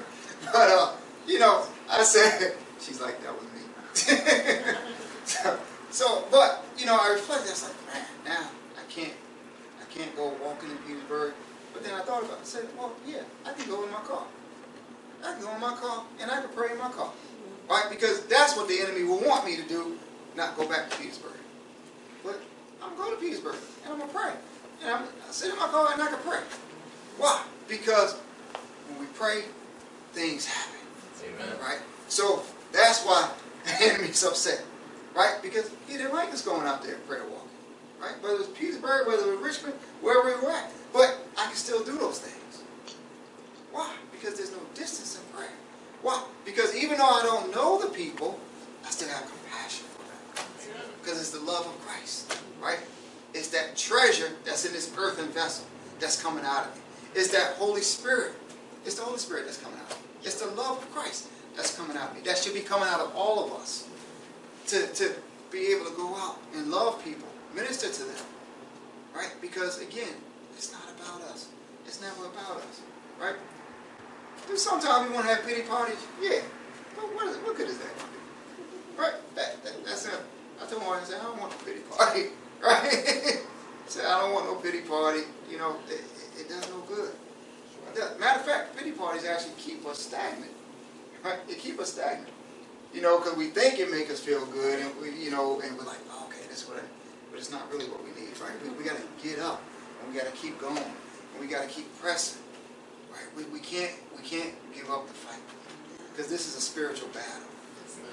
[0.52, 0.92] but, uh,
[1.26, 3.51] you know, I said, she's like, that was.
[3.94, 5.60] So,
[5.92, 9.14] so, but, you know, I reflected, I was like, man, now I can't,
[9.82, 11.34] I can't go walking in Petersburg
[11.74, 12.42] but then I thought about it.
[12.42, 14.24] I said, well, yeah, I can go in my car.
[15.24, 17.08] I can go in my car and I can pray in my car.
[17.08, 17.72] Mm-hmm.
[17.72, 17.86] Right?
[17.90, 19.98] Because that's what the enemy will want me to do,
[20.36, 21.38] not go back to Petersburg.
[22.24, 22.42] But
[22.84, 24.34] I'm going to Petersburg and I'm going to pray.
[24.84, 26.42] And I'm, I sit in my car and I can pray.
[27.18, 27.44] Why?
[27.68, 28.16] Because
[28.90, 29.44] when we pray,
[30.14, 30.80] things happen.
[31.24, 31.60] Amen.
[31.62, 31.80] Right?
[32.08, 33.30] So that's why
[33.66, 34.64] the enemy's upset.
[35.16, 35.36] Right?
[35.42, 37.50] Because he didn't like us going out there prayer walking.
[38.00, 38.14] Right?
[38.22, 40.72] Whether it was Petersburg, whether it was Richmond, wherever we were at.
[40.94, 42.64] But I can still do those things.
[43.72, 43.94] Why?
[44.12, 45.50] Because there's no distance in prayer.
[46.02, 46.24] Why?
[46.46, 48.40] Because even though I don't know the people,
[48.86, 50.90] I still have compassion for them.
[51.02, 52.80] Because it's the love of Christ, right?
[53.34, 55.66] It's that treasure that's in this earthen vessel
[56.00, 56.82] that's coming out of me.
[57.16, 58.34] It's that Holy Spirit.
[58.86, 60.08] It's the Holy Spirit that's coming out of me.
[60.24, 62.22] It's the love of Christ that's coming out of me.
[62.22, 63.88] That should be coming out of all of us.
[64.68, 65.12] To, to
[65.52, 68.26] be able to go out and love people, minister to them,
[69.14, 69.30] right?
[69.52, 70.16] Because again,
[70.56, 71.50] it's not about us.
[71.86, 72.80] It's never about us,
[73.20, 73.36] right?
[74.48, 76.40] And sometimes we want to have pity parties, yeah.
[76.96, 79.02] But what, is, what good is that do?
[79.02, 79.14] Right?
[79.36, 80.14] That, that, that's it.
[80.62, 82.22] I told my wife, I said, I don't want a pity party,
[82.64, 83.44] right?
[83.44, 85.22] I said, I don't want no pity party.
[85.50, 87.12] You know, it, it, it does no good.
[88.20, 90.52] Matter of fact, pity parties actually keep us stagnant,
[91.26, 91.46] right?
[91.48, 92.30] They keep us stagnant.
[92.94, 95.78] You know, because we think it make us feel good, and we, you know, and
[95.78, 96.84] we're like, oh, okay, that's what I,
[97.32, 98.52] but it's not really what we need, right?
[98.62, 99.64] We, we got to get up,
[100.00, 102.42] and we got to keep going, and we got to keep pressing,
[103.12, 103.26] right?
[103.36, 105.42] We, we can't we can't give up the fight,
[106.12, 107.48] because this is a spiritual battle.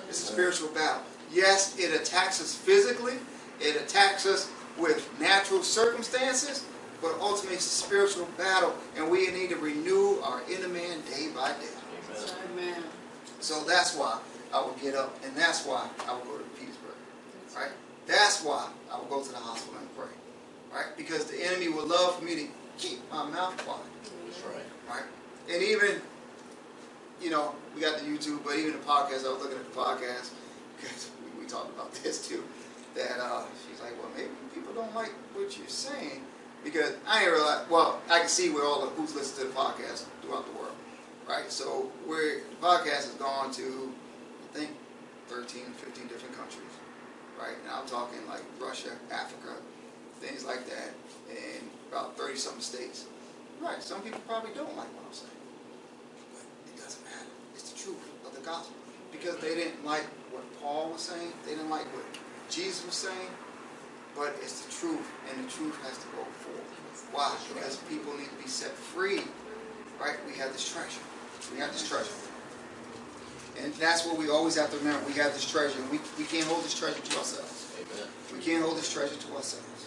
[0.09, 1.03] It's a spiritual battle.
[1.31, 3.15] Yes, it attacks us physically,
[3.61, 6.65] it attacks us with natural circumstances,
[7.03, 11.29] but ultimately it's a spiritual battle, and we need to renew our inner man day
[11.35, 11.75] by day.
[12.53, 12.83] Amen.
[13.41, 14.19] So that's why
[14.55, 16.95] I will get up, and that's why I will go to Petersburg,
[17.55, 17.71] right?
[18.09, 20.11] That's why I will go to the hospital and pray,
[20.75, 20.97] right?
[20.97, 22.47] Because the enemy would love for me to
[22.79, 23.85] keep my mouth quiet,
[24.27, 24.65] That's right.
[24.89, 25.05] right?
[25.53, 26.01] And even
[27.23, 29.79] you know, we got the YouTube, but even the podcast, I was looking at the
[29.79, 30.31] podcast,
[30.81, 32.43] because we, we talked about this too,
[32.95, 36.23] that uh, she's like, well, maybe people don't like what you're saying,
[36.65, 39.59] because I ain't realize, well, I can see where all the, who's listening to the
[39.59, 40.77] podcast throughout the world,
[41.29, 41.51] right?
[41.51, 43.93] So where the podcast has gone to,
[44.55, 44.71] I think,
[45.29, 46.71] 13, 15 different countries,
[47.39, 47.57] right?
[47.63, 49.55] And I'm talking like Russia, Africa,
[50.21, 50.91] things like that,
[51.31, 53.07] and about 30 something states.
[53.61, 55.41] Right, some people probably don't like what I'm saying.
[56.35, 57.31] But it doesn't matter.
[57.55, 58.75] It's the truth of the gospel.
[59.11, 62.05] Because they didn't like what Paul was saying, they didn't like what
[62.51, 63.31] Jesus was saying,
[64.15, 67.09] but it's the truth, and the truth has to go forth.
[67.13, 67.35] Why?
[67.55, 69.23] Because people need to be set free.
[70.01, 70.17] Right?
[70.27, 71.03] We have this treasure.
[71.53, 72.28] We have this treasure.
[73.63, 75.07] And that's what we always have to remember.
[75.07, 75.81] We have this treasure.
[75.81, 77.75] and We, we can't hold this treasure to ourselves.
[77.81, 78.09] Amen.
[78.33, 79.87] We can't hold this treasure to ourselves.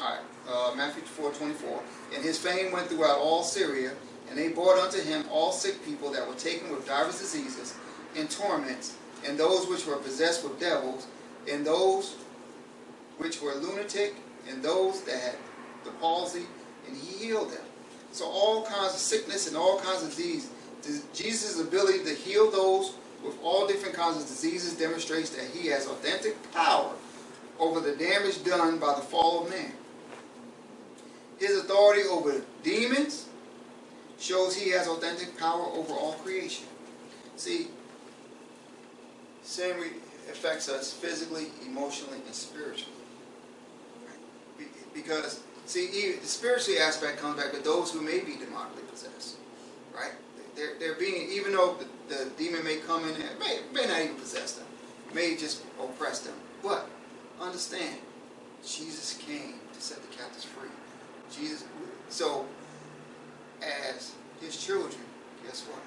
[0.00, 1.82] Alright, uh, Matthew 4 24.
[2.14, 3.92] And his fame went throughout all Syria,
[4.28, 7.74] and they brought unto him all sick people that were taken with divers diseases
[8.14, 11.06] and torments, and those which were possessed with devils,
[11.50, 12.16] and those
[13.18, 14.14] which were lunatic,
[14.48, 15.36] and those that had
[15.84, 16.46] the palsy,
[16.86, 17.64] and he healed them.
[18.12, 20.50] So all kinds of sickness and all kinds of disease.
[21.12, 25.86] Jesus' ability to heal those with all different kinds of diseases demonstrates that he has
[25.86, 26.92] authentic power
[27.58, 29.72] over the damage done by the fall of man.
[31.38, 33.28] His authority over demons
[34.18, 36.66] shows he has authentic power over all creation.
[37.36, 37.68] See,
[39.42, 39.76] sin
[40.30, 42.92] affects us physically, emotionally, and spiritually.
[44.96, 49.36] Because, see, the spiritually aspect comes back to those who may be demonically possessed.
[49.94, 50.12] Right?
[50.56, 51.76] They're, they're being, even though
[52.08, 54.66] the, the demon may come in there, may, may not even possess them,
[55.14, 56.34] may just oppress them.
[56.62, 56.88] But
[57.38, 57.98] understand,
[58.64, 60.70] Jesus came to set the captives free.
[61.30, 61.64] Jesus,
[62.08, 62.46] so
[63.62, 65.02] as his children,
[65.44, 65.80] guess what?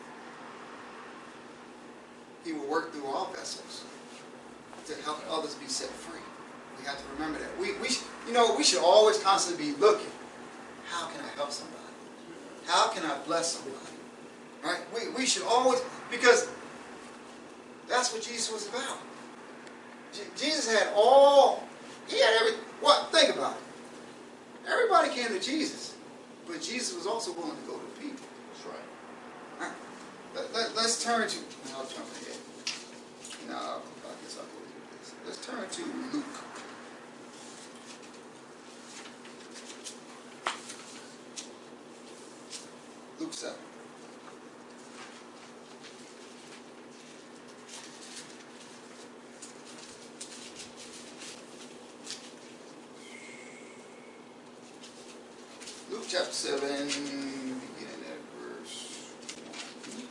[2.45, 3.83] He will work through all vessels
[4.85, 6.21] to help others be set free.
[6.79, 7.59] We have to remember that.
[7.59, 7.89] We, we
[8.27, 10.11] you know, we should always constantly be looking.
[10.87, 11.79] How can I help somebody?
[12.67, 13.75] How can I bless somebody?
[14.63, 14.81] Right?
[14.93, 16.49] We, we should always, because
[17.87, 18.97] that's what Jesus was about.
[20.37, 21.63] Jesus had all,
[22.07, 23.11] he had every, what?
[23.11, 24.69] Think about it.
[24.69, 25.95] Everybody came to Jesus,
[26.47, 28.25] but Jesus was also willing to go to people.
[28.53, 29.67] That's right.
[29.67, 29.75] right.
[30.35, 31.37] Let, let, let's turn to,
[31.75, 32.37] I'll jump ahead.
[33.47, 35.13] No, I guess I'll go through this.
[35.25, 36.48] Let's turn to Luke.
[43.29, 43.55] Luke 7.
[55.91, 58.97] Luke chapter 7, beginning at verse
[59.37, 60.07] 1.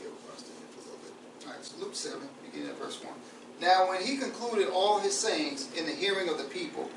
[0.00, 1.14] Yeah, we're going to stay here for a little bit.
[1.46, 3.14] All right, so Luke 7, beginning at verse 1.
[3.60, 6.90] Now, when he concluded all his sayings in the hearing of the people,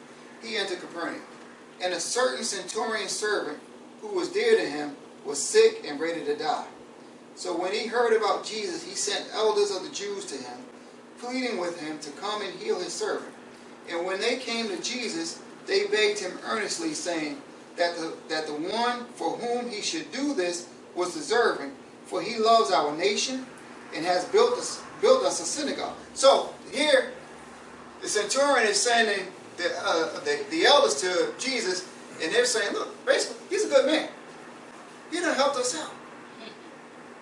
[0.45, 1.21] he entered Capernaum.
[1.81, 3.59] And a certain centurion servant,
[3.99, 6.65] who was dear to him, was sick and ready to die.
[7.35, 10.57] So when he heard about Jesus, he sent elders of the Jews to him,
[11.19, 13.33] pleading with him to come and heal his servant.
[13.89, 17.41] And when they came to Jesus, they begged him earnestly, saying
[17.75, 21.73] that the, that the one for whom he should do this was deserving,
[22.05, 23.45] for he loves our nation
[23.93, 25.97] and has built us, built us a synagogue.
[26.13, 27.11] So here,
[28.01, 31.89] the centurion is sending the, uh, the, the elders to Jesus,
[32.21, 34.09] and they're saying, look, basically, he's a good man.
[35.11, 35.91] He done helped us out.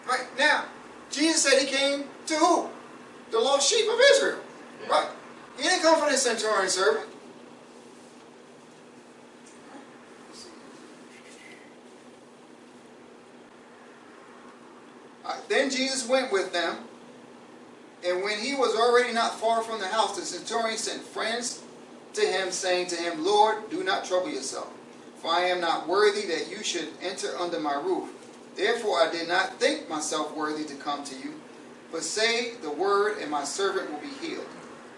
[0.06, 0.66] Right now,
[1.10, 2.68] Jesus said he came to who?
[3.32, 4.40] The lost sheep of Israel.
[4.90, 5.08] Right?
[5.56, 7.08] He didn't come for the centurion servant.
[15.24, 16.78] Right, then Jesus went with them,
[18.06, 21.64] and when he was already not far from the house, the centurion sent friends
[22.14, 24.70] to him, saying to him, Lord, do not trouble yourself,
[25.24, 28.10] for I am not worthy that you should enter under my roof.
[28.58, 31.34] Therefore I did not think myself worthy to come to you,
[31.94, 34.46] but say the word, and my servant will be healed.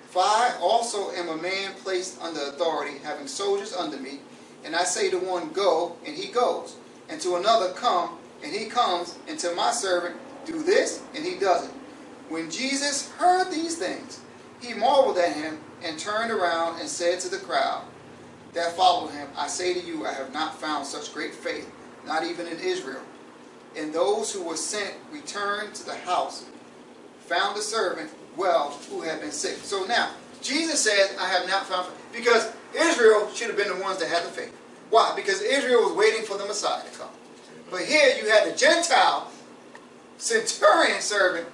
[0.10, 4.20] For I also am a man placed under authority, having soldiers under me,
[4.64, 6.76] and I say to one, Go, and he goes,
[7.08, 10.16] and to another, Come, and he comes, and to my servant,
[10.46, 11.72] Do this, and he does it.
[12.30, 14.22] When Jesus heard these things,
[14.60, 17.84] he marveled at him, and turned around and said to the crowd
[18.56, 21.70] that followed him, I say to you, I have not found such great faith,
[22.06, 23.02] not even in Israel.
[23.78, 26.46] And those who were sent returned to the house
[27.20, 29.58] found the servant well who had been sick.
[29.58, 31.98] So now, Jesus says, I have not found, faith.
[32.14, 34.56] because Israel should have been the ones that had the faith.
[34.90, 35.14] Why?
[35.16, 37.10] Because Israel was waiting for the Messiah to come.
[37.70, 39.30] But here you had the Gentile
[40.18, 41.48] centurion servant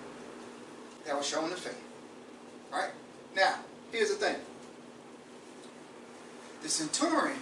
[1.06, 1.82] that was showing the faith.
[2.72, 2.92] Right?
[3.36, 3.56] Now,
[3.92, 4.36] here's the thing.
[6.62, 7.40] The centurion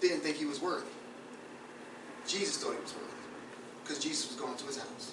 [0.00, 0.86] didn't think he was worthy.
[2.26, 3.06] Jesus thought he was worthy.
[3.82, 5.12] Because Jesus was going to his house.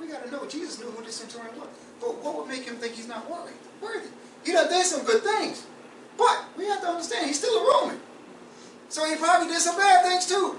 [0.00, 1.68] We got to know Jesus knew who this centurion was.
[2.00, 3.52] But what would make him think he's not worthy?
[3.80, 4.08] Worthy.
[4.44, 5.66] He done did some good things.
[6.18, 8.00] But we have to understand he's still a Roman.
[8.88, 10.58] So he probably did some bad things too.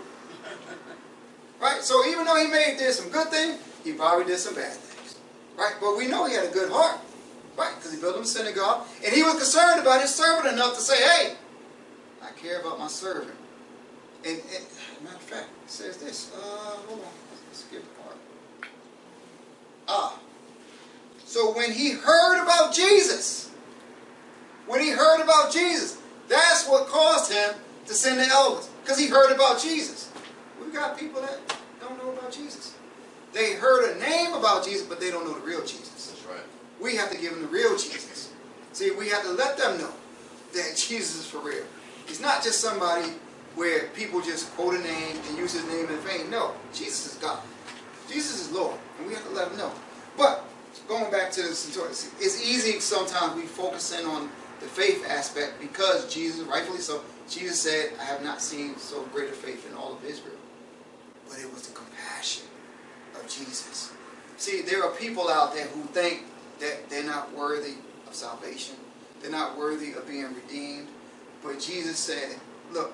[1.61, 1.81] Right?
[1.81, 4.73] So even though he may have did some good things, he probably did some bad
[4.73, 5.17] things.
[5.57, 5.73] Right?
[5.79, 6.99] But we know he had a good heart.
[7.57, 7.73] Right?
[7.75, 8.85] Because he built him a synagogue.
[9.03, 11.35] And he was concerned about his servant enough to say, hey,
[12.21, 13.35] I care about my servant.
[14.23, 16.31] And, and matter of fact, it says this.
[16.35, 17.07] Uh, hold on.
[17.47, 18.17] Let's skip part.
[19.87, 20.19] Ah.
[21.25, 23.51] So when he heard about Jesus,
[24.67, 25.97] when he heard about Jesus,
[26.27, 27.55] that's what caused him
[27.85, 28.69] to send the elders.
[28.83, 30.11] Because he heard about Jesus.
[30.61, 31.39] We've got people that
[31.79, 32.75] don't know about Jesus.
[33.33, 36.07] They heard a name about Jesus, but they don't know the real Jesus.
[36.07, 36.45] That's right.
[36.81, 38.31] We have to give them the real Jesus.
[38.73, 39.91] See, we have to let them know
[40.53, 41.63] that Jesus is for real.
[42.05, 43.13] He's not just somebody
[43.55, 46.29] where people just quote a name and use his name in vain.
[46.29, 47.39] No, Jesus is God.
[48.07, 49.71] Jesus is Lord, and we have to let them know.
[50.15, 50.45] But
[50.87, 55.59] going back to the centurion, it's easy sometimes we focus in on the faith aspect
[55.59, 59.75] because Jesus, rightfully so, Jesus said, I have not seen so great a faith in
[59.75, 60.37] all of Israel.
[61.27, 62.45] But it was the compassion
[63.15, 63.91] of Jesus.
[64.37, 66.23] See, there are people out there who think
[66.59, 67.75] that they're not worthy
[68.07, 68.75] of salvation.
[69.21, 70.87] They're not worthy of being redeemed.
[71.43, 72.39] But Jesus said,
[72.71, 72.93] look,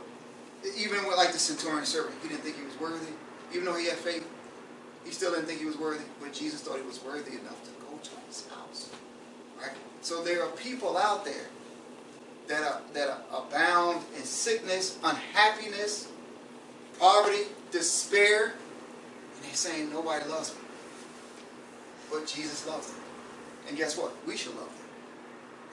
[0.77, 3.11] even with like the centurion servant, he didn't think he was worthy.
[3.51, 4.27] Even though he had faith,
[5.05, 6.03] he still didn't think he was worthy.
[6.21, 8.89] But Jesus thought he was worthy enough to go to his house.
[9.61, 9.75] Right?
[10.01, 11.47] So there are people out there
[12.47, 16.07] that are, that are abound in sickness, unhappiness,
[16.99, 20.61] poverty, despair, and they're saying nobody loves me.
[22.11, 23.02] But Jesus loves them.
[23.67, 24.13] And guess what?
[24.27, 24.87] We should love them.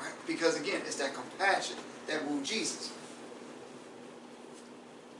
[0.00, 0.14] Right?
[0.26, 1.76] Because again, it's that compassion
[2.06, 2.92] that moved Jesus.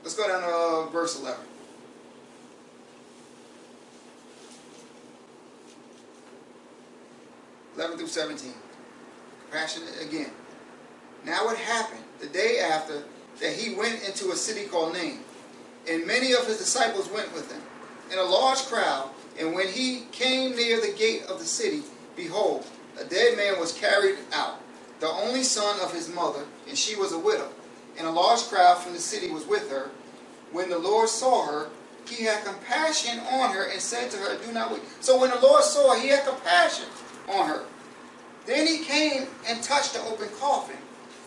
[0.03, 1.39] Let's go down to uh, verse 11.
[7.77, 8.53] Eleven through seventeen.
[9.45, 10.31] Compassion again.
[11.25, 13.05] Now it happened the day after
[13.41, 15.21] that he went into a city called Nain,
[15.89, 17.62] and many of his disciples went with him,
[18.11, 19.09] and a large crowd.
[19.39, 21.83] And when he came near the gate of the city,
[22.21, 22.66] behold,
[23.01, 24.61] a dead man was carried out,
[25.01, 27.49] the only son of his mother, and she was a widow.
[27.99, 29.91] And a large crowd from the city was with her.
[30.53, 31.68] When the Lord saw her,
[32.07, 34.83] he had compassion on her and said to her, Do not weep.
[35.01, 36.87] So when the Lord saw her, he had compassion
[37.29, 37.64] on her.
[38.47, 40.79] Then he came and touched the open coffin,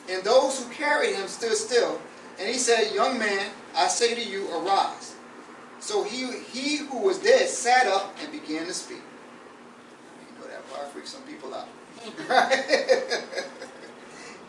[0.09, 1.99] and those who carried him stood still.
[2.39, 5.15] And he said, Young man, I say to you, arise.
[5.79, 9.01] So he, he who was dead sat up and began to speak.
[10.73, 11.67] Know that some people out.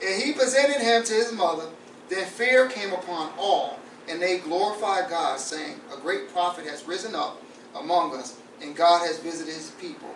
[0.04, 1.66] and he presented him to his mother.
[2.08, 7.14] Then fear came upon all, and they glorified God, saying, A great prophet has risen
[7.14, 7.40] up
[7.74, 10.10] among us, and God has visited his people.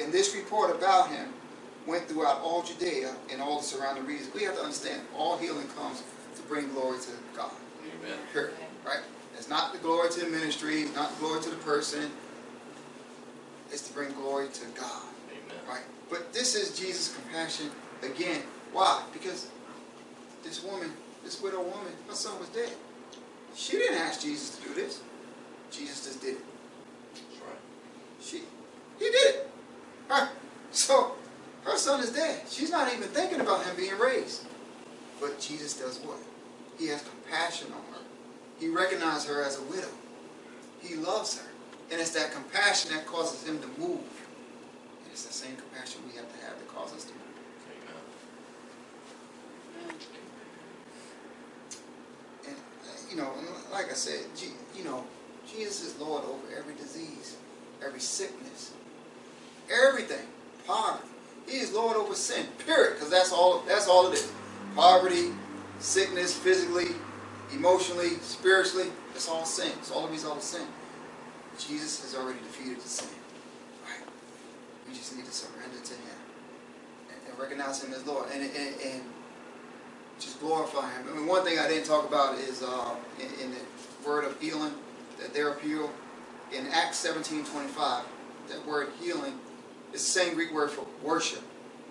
[0.00, 1.28] And this report about him
[1.86, 4.32] went throughout all Judea and all the surrounding regions.
[4.34, 6.02] We have to understand all healing comes
[6.36, 7.50] to bring glory to God.
[7.82, 8.18] Amen.
[8.32, 8.54] Period.
[8.84, 9.00] Right?
[9.36, 12.10] It's not the glory to the ministry, it's not the glory to the person.
[13.70, 15.07] It's to bring glory to God.
[15.68, 15.82] Right?
[16.08, 17.70] But this is Jesus' compassion
[18.02, 18.42] again.
[18.72, 19.02] Why?
[19.12, 19.48] Because
[20.42, 20.90] this woman,
[21.24, 22.72] this widow woman, her son was dead.
[23.54, 25.00] She didn't ask Jesus to do this.
[25.70, 26.44] Jesus just did it.
[27.12, 27.58] That's right.
[28.20, 28.38] She,
[28.98, 29.50] he did it.
[30.08, 30.28] Right?
[30.70, 31.12] So,
[31.64, 32.42] her son is dead.
[32.48, 34.44] She's not even thinking about him being raised.
[35.20, 36.18] But Jesus does what?
[36.78, 38.00] He has compassion on her.
[38.58, 39.88] He recognizes her as a widow.
[40.80, 41.46] He loves her.
[41.90, 44.00] And it's that compassion that causes him to move.
[45.18, 47.22] It's the same compassion we have to have that causes us to move.
[52.46, 53.28] And, uh, you know,
[53.72, 54.26] like I said,
[54.76, 55.02] you know,
[55.52, 57.36] Jesus is Lord over every disease,
[57.84, 58.70] every sickness,
[59.68, 60.24] everything,
[60.68, 61.08] poverty.
[61.48, 64.30] He is Lord over sin, period, because that's all, that's all it is.
[64.76, 65.32] Poverty,
[65.80, 66.94] sickness, physically,
[67.52, 69.72] emotionally, spiritually, it's all sin.
[69.80, 70.68] It's all a result of sin.
[71.58, 73.17] Jesus has already defeated the sin.
[74.88, 74.92] Right?
[74.92, 76.18] We just need to surrender to Him
[77.10, 78.26] and, and recognize Him as Lord.
[78.32, 79.02] And, and, and
[80.18, 81.06] just glorify Him.
[81.10, 84.40] I mean, one thing I didn't talk about is uh, in, in the word of
[84.40, 84.72] healing,
[85.20, 85.56] that they're
[86.52, 88.04] in Acts 17 25,
[88.48, 89.34] that word healing
[89.92, 91.42] is the same Greek word for worship.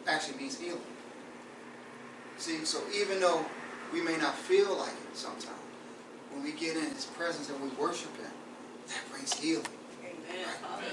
[0.07, 0.81] Actually means healing.
[2.37, 3.45] See, so even though
[3.93, 5.57] we may not feel like it sometimes,
[6.31, 8.31] when we get in His presence and we worship Him,
[8.87, 9.65] that brings healing.
[10.03, 10.47] Amen.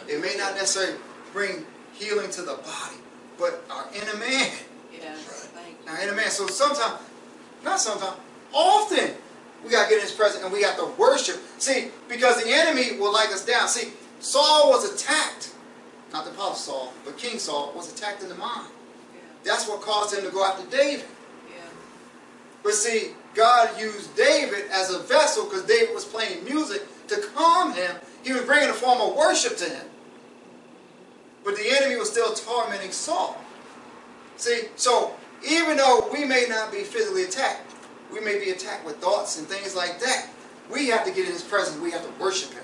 [0.08, 0.98] It may not necessarily
[1.32, 1.64] bring
[1.94, 2.96] healing to the body,
[3.38, 4.50] but our inner man,
[4.92, 5.48] Yes,
[5.86, 5.90] you.
[5.92, 6.30] our inner man.
[6.30, 7.00] So sometimes,
[7.64, 8.16] not sometimes,
[8.52, 9.10] often,
[9.64, 11.36] we got to get in His presence and we got to worship.
[11.58, 13.68] See, because the enemy will like us down.
[13.68, 15.52] See, Saul was attacked.
[16.12, 18.68] Not the apostle Saul, but King Saul was attacked in the mind.
[19.14, 21.04] Yeah, That's what caused him to go after David.
[21.50, 21.56] yeah.
[22.62, 27.72] But see, God used David as a vessel because David was playing music to calm
[27.74, 27.96] him.
[28.22, 29.86] He was bringing a form of worship to him.
[31.44, 33.38] But the enemy was still tormenting Saul.
[34.36, 35.14] See, so
[35.48, 37.72] even though we may not be physically attacked,
[38.12, 40.28] we may be attacked with thoughts and things like that.
[40.72, 41.80] We have to get in his presence.
[41.80, 42.62] We have to worship him.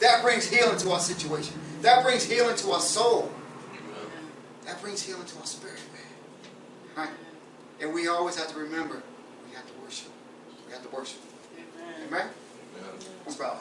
[0.00, 1.54] That brings healing to our situation.
[1.82, 3.32] That brings healing to our soul.
[4.66, 7.06] That brings healing to our spirit, man.
[7.06, 7.14] Right?
[7.80, 9.02] And we always have to remember,
[9.48, 10.10] we have to worship.
[10.66, 11.20] We have to worship.
[11.56, 11.94] Amen.
[12.08, 12.26] Amen?
[13.24, 13.58] Let's bow